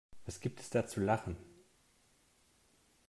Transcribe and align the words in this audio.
Was 0.25 0.39
gibt 0.39 0.59
es 0.59 0.71
da 0.71 0.87
zu 0.87 0.99
lachen? 0.99 1.37